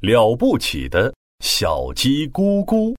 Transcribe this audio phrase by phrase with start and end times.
[0.00, 2.94] 了不起的小鸡咕咕，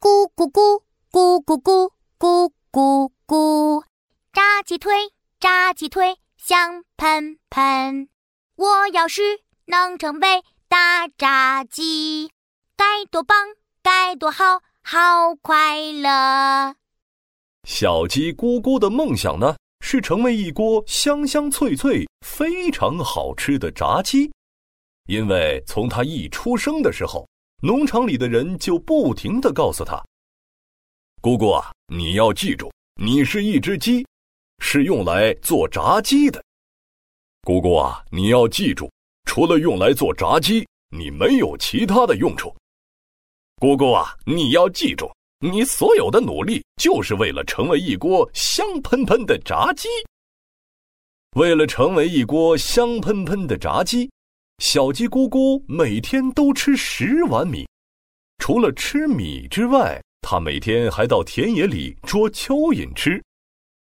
[0.00, 0.80] 咕咕咕
[1.12, 3.84] 咕咕咕咕咕咕，
[4.32, 4.92] 炸鸡腿，
[5.38, 8.08] 炸鸡腿，香喷喷。
[8.56, 9.20] 我要是
[9.66, 12.30] 能成为大炸鸡，
[12.78, 13.36] 该多棒，
[13.82, 16.76] 该多好，好快乐。
[17.68, 24.30] 小鸡咕咕的梦想呢，是成为一锅香香脆脆、非常好吃的炸鸡。
[25.06, 27.28] 因为从他一出生的时候，
[27.62, 30.02] 农场里的人就不停的告诉他
[31.22, 34.06] ：“姑姑啊，你要记住，你是一只鸡，
[34.58, 36.42] 是用来做炸鸡的。
[37.42, 38.90] 姑姑啊，你要记住，
[39.24, 42.54] 除了用来做炸鸡，你没有其他的用处。
[43.60, 49.88] 姑姑啊，你要记住，你所有的努力就是为了成为一锅香喷喷的炸鸡。
[51.36, 54.10] 为了成为一锅香喷喷的炸鸡。”
[54.58, 57.68] 小鸡咕咕每天都吃十碗米，
[58.38, 63.22] 除了吃米之外，它每天还到田野里捉蚯蚓吃。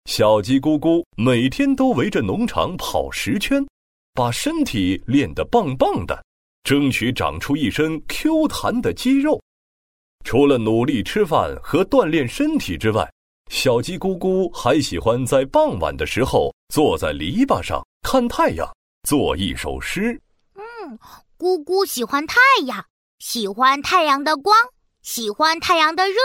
[0.05, 3.65] 小鸡咕咕每天都围着农场跑十圈，
[4.13, 6.23] 把身体练得棒棒的，
[6.63, 9.41] 争取长出一身 Q 弹的肌肉。
[10.23, 13.09] 除了努力吃饭和锻炼身体之外，
[13.51, 18.65] 小鸡咕咕还喜欢在傍晚的时候坐在篱笆上看太阳，
[19.07, 20.17] 做一首诗。
[21.37, 22.85] 咕咕喜欢太阳，
[23.19, 24.55] 喜欢太阳的光，
[25.01, 26.15] 喜欢太阳的热，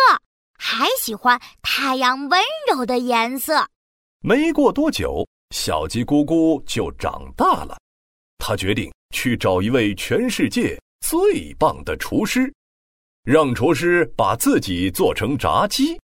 [0.58, 3.66] 还喜欢太阳温柔的颜色。
[4.20, 7.76] 没过多久，小鸡咕咕就长大了。
[8.38, 12.52] 他决定去找一位全世界最棒的厨师，
[13.24, 15.98] 让厨师把自己做成炸鸡。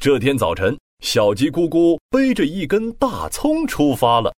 [0.00, 4.32] 这天早晨，小鸡咕咕背着一根大葱出发了。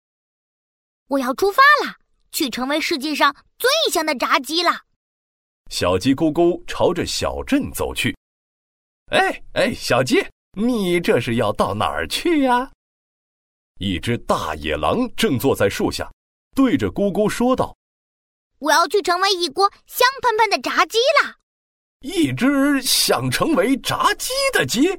[1.08, 1.95] 我要出发了。
[2.31, 4.72] 去成为世界上最香的炸鸡了。
[5.69, 8.16] 小鸡咕咕朝着小镇走去。
[9.11, 12.71] 哎哎，小鸡，你这是要到哪儿去呀？
[13.80, 16.11] 一只大野狼正坐在树下，
[16.55, 17.76] 对着咕咕说道
[18.59, 21.36] ：“我要去成为一锅香喷喷的炸鸡了。”
[22.02, 24.89] 一只想成为炸鸡的鸡？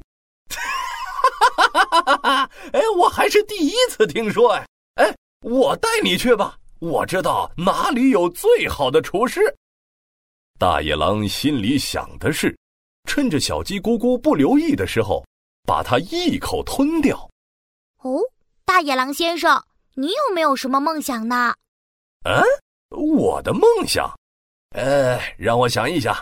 [0.49, 2.51] 哈哈哈哈哈！
[2.73, 4.65] 哎，我还是第一次听说哎。
[4.95, 6.57] 哎，我带你去吧。
[6.81, 9.39] 我知道哪里有最好的厨师。
[10.57, 12.57] 大野狼心里想的是，
[13.07, 15.23] 趁着小鸡咕咕不留意的时候，
[15.63, 17.29] 把它一口吞掉。
[17.99, 18.19] 哦，
[18.65, 21.53] 大野狼先生，你有没有什么梦想呢？
[22.23, 22.41] 嗯，
[22.89, 24.11] 我的梦想，
[24.71, 26.15] 呃，让我想一想，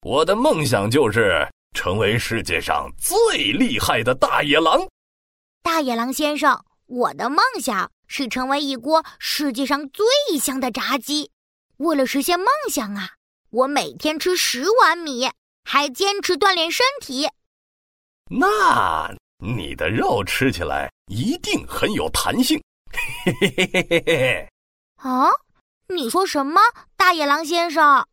[0.00, 4.88] 我的梦想就是成为世界上最厉害的大野狼。
[5.62, 7.91] 大野狼先生，我的梦想。
[8.06, 10.06] 是成为一锅世界上最
[10.38, 11.30] 香的炸鸡。
[11.78, 13.10] 为了实现梦想啊，
[13.50, 15.28] 我每天吃十碗米，
[15.64, 17.28] 还坚持锻炼身体。
[18.30, 22.62] 那你的肉吃起来一定很有弹性。
[22.92, 24.48] 嘿嘿嘿嘿嘿嘿。
[24.96, 25.28] 啊，
[25.88, 26.60] 你说什么，
[26.96, 28.06] 大野狼先生？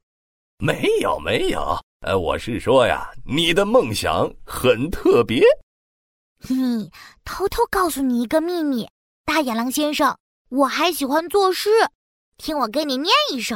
[0.57, 5.41] 没有没有，呃，我是说呀，你的梦想很特别。
[6.41, 6.55] 嘿，
[7.23, 8.89] 偷偷告诉你一个秘密。
[9.29, 10.17] 大野狼先生，
[10.49, 11.69] 我还喜欢作诗，
[12.37, 13.55] 听我给你念一首。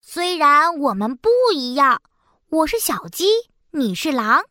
[0.00, 2.00] 虽然我们不一样，
[2.48, 3.24] 我是小鸡，
[3.72, 4.44] 你是狼，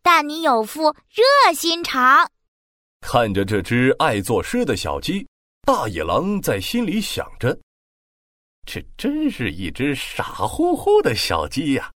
[0.00, 2.30] 但你有副热心肠。
[3.00, 5.26] 看着这只爱作诗的小鸡，
[5.62, 7.58] 大野狼在心里想着：
[8.66, 11.90] 这真是一只傻乎乎的小鸡呀！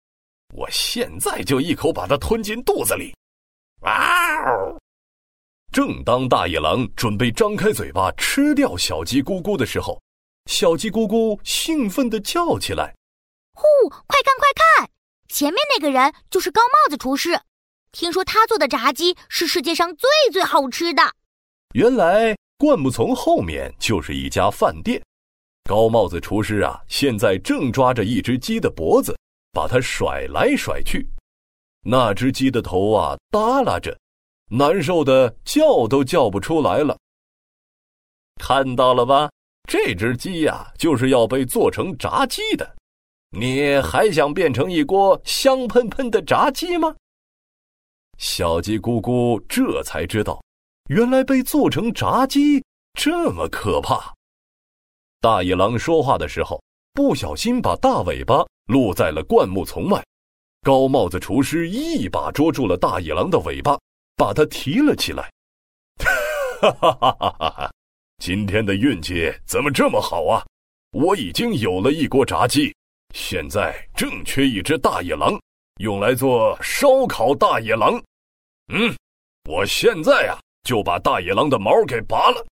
[0.55, 3.13] 我现在就一口把它吞进肚子里。
[3.81, 4.39] 啊！
[5.71, 10.01] 正当大野狼准备张开嘴巴吃掉小鸡咕咕的时候，
[10.47, 12.95] 小鸡咕咕兴奋地叫起来
[13.55, 13.65] ：“呼！
[13.89, 14.49] 快看快
[14.79, 14.91] 看，
[15.29, 17.39] 前面那个人就是高帽子厨师。
[17.93, 21.03] 听说他做的炸鸡是世界上最最好吃的。”
[21.75, 25.03] 原来灌木丛后面就是一家饭店。
[25.65, 29.15] 高帽子厨师啊，现在正抓着一只鸡的脖子，
[29.53, 31.07] 把它甩来甩去。
[31.83, 33.97] 那只鸡的头啊，耷拉着。
[34.49, 36.97] 难受的叫都叫不出来了。
[38.41, 39.31] 看到了吧，
[39.69, 42.77] 这只鸡呀，就是要被做成炸鸡的。
[43.31, 46.95] 你还想变成一锅香喷喷的炸鸡吗？
[48.17, 50.43] 小鸡咕咕这才知道，
[50.89, 54.15] 原来被做成炸鸡这么可怕。
[55.21, 56.63] 大野狼说话的时候，
[56.95, 60.03] 不小心把大尾巴露在了灌木丛外。
[60.63, 63.79] 高帽子厨师一把捉住了大野狼的尾巴。
[64.19, 65.31] 把它提了起来，
[66.61, 67.71] 哈哈哈哈哈哈！
[68.19, 70.45] 今天的运气怎么这么好啊？
[70.91, 72.75] 我已经有了一锅炸鸡，
[73.15, 75.41] 现在正缺一只大野狼，
[75.81, 78.03] 用来做烧烤大野狼。
[78.73, 78.93] 嗯，
[79.49, 82.45] 我现在呀就把大野狼的毛给拔了。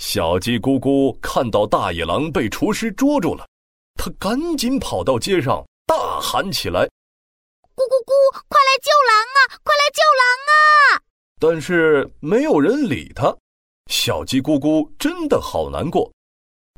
[0.00, 3.46] 小鸡咕咕看到大野狼被厨师捉住了，
[3.96, 6.88] 他赶紧跑到街上大喊起来
[7.78, 9.38] ：“咕咕咕，快来救狼啊！
[9.62, 11.02] 快来救狼啊！”
[11.38, 13.32] 但是没有人理他。
[13.86, 16.12] 小鸡咕咕真的好难过，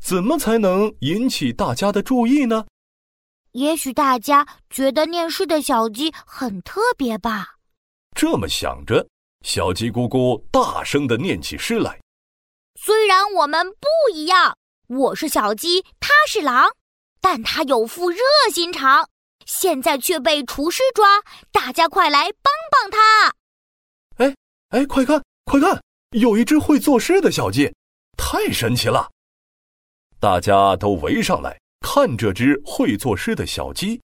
[0.03, 2.65] 怎么才能引起大家的注意呢？
[3.53, 7.55] 也许大家觉得念诗的小鸡很特别吧。
[8.15, 9.07] 这么想着，
[9.43, 11.99] 小鸡咕咕大声的念起诗来。
[12.79, 14.55] 虽然我们不一样，
[14.87, 16.69] 我是小鸡，它是狼，
[17.19, 18.19] 但它有副热
[18.53, 19.09] 心肠，
[19.45, 21.21] 现在却被厨师抓，
[21.51, 23.33] 大家快来帮帮他！
[24.17, 24.35] 哎
[24.69, 25.81] 哎，快看快看！
[26.11, 27.73] 有一只会作诗的小鸡，
[28.17, 29.09] 太神奇了！
[30.19, 34.01] 大家都围上来看这只会作诗的小鸡。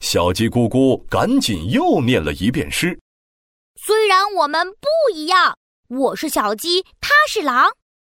[0.00, 2.98] 小鸡咕咕赶紧又念了一遍诗。
[3.76, 5.56] 虽然我们不一样，
[5.88, 7.70] 我是小鸡，他是狼，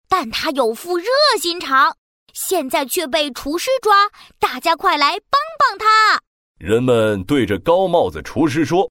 [0.08, 1.08] 但他有副热
[1.40, 1.98] 心肠，
[2.34, 4.10] 现在却被厨师抓，
[4.40, 6.22] 大家快来帮帮他！
[6.58, 8.90] 人们对着高帽子厨师说：“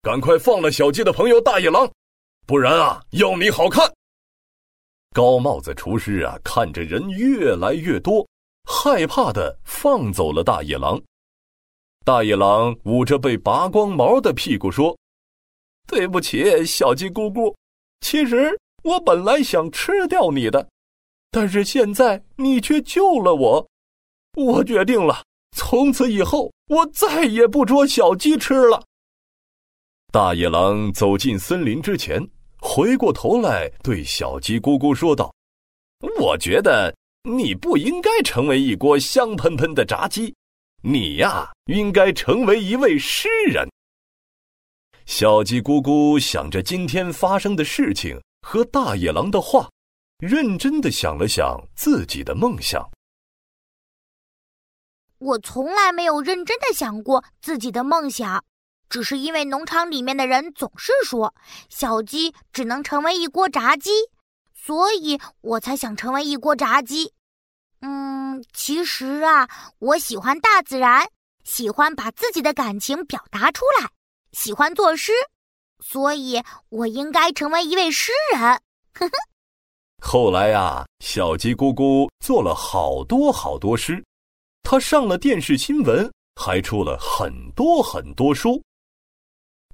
[0.00, 1.90] 赶快放了小鸡的朋友大野狼！”
[2.46, 3.92] 不然啊，要你好看！
[5.12, 8.26] 高帽子厨师啊，看着人越来越多，
[8.64, 11.00] 害怕的放走了大野狼。
[12.04, 14.96] 大野狼捂着被拔光毛的屁股说
[15.86, 17.54] ：“对不起，小鸡姑姑，
[18.00, 20.68] 其实我本来想吃掉你的，
[21.32, 23.68] 但是现在你却救了我。
[24.36, 25.24] 我决定了，
[25.56, 28.84] 从此以后我再也不捉小鸡吃了。”
[30.12, 32.28] 大野狼走进森林之前。
[32.60, 35.32] 回过头来，对小鸡咕咕说道
[36.18, 36.92] ：“我觉得
[37.22, 40.34] 你不应该成为一锅香喷喷的炸鸡，
[40.82, 43.64] 你呀，应该成为一位诗人。”
[45.06, 49.70] 小鸡咕咕想着今天发生的事情和大野狼的话，
[50.18, 52.84] 认真的想了想自己的梦想。
[55.18, 58.44] 我从来没有认真的想过自己的梦想。
[58.88, 61.34] 只是因为农场里面的人总是说
[61.68, 63.90] 小鸡只能成为一锅炸鸡，
[64.54, 67.12] 所以我才想成为一锅炸鸡。
[67.82, 69.46] 嗯，其实啊，
[69.78, 71.06] 我喜欢大自然，
[71.44, 73.90] 喜欢把自己的感情表达出来，
[74.32, 75.12] 喜欢作诗，
[75.84, 78.40] 所以我应该成为一位诗人。
[78.40, 79.10] 呵呵。
[80.02, 84.02] 后来呀，小鸡咕咕做了好多好多诗，
[84.70, 88.62] 他上了电视新闻，还出了很多很多书。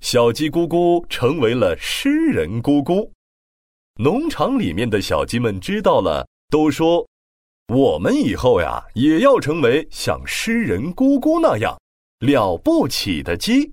[0.00, 3.11] 小鸡咕咕成为了诗人咕咕，
[3.96, 7.05] 农场里面的小鸡们知道了，都说
[7.75, 11.76] ：“我们以后呀，也要成为像诗人咕咕那样
[12.20, 13.73] 了不起的鸡。”